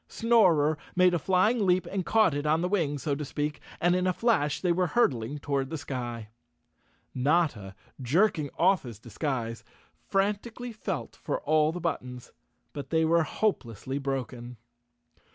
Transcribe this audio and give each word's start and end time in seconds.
Snorer 0.07 0.79
made 0.95 1.13
a 1.13 1.19
flying 1.19 1.63
leap 1.63 1.85
and 1.85 2.03
caught 2.03 2.33
it 2.33 2.47
on 2.47 2.61
the 2.61 2.67
wing, 2.67 2.97
so 2.97 3.13
to 3.13 3.23
speak, 3.23 3.61
and 3.79 3.95
in 3.95 4.07
a 4.07 4.13
flash 4.13 4.59
they 4.59 4.71
were 4.71 4.87
hurtling 4.87 5.37
toward 5.37 5.69
the 5.69 5.77
sky. 5.77 6.29
Notta, 7.13 7.75
jerking 8.01 8.49
oft 8.57 8.81
his 8.81 8.97
disguise, 8.97 9.63
frantically 10.09 10.71
felt 10.71 11.15
for 11.15 11.39
all 11.41 11.71
the 11.71 11.79
buttons, 11.79 12.31
but 12.73 12.89
they 12.89 13.05
were 13.05 13.21
hopelessly 13.21 13.99
broken. 13.99 14.57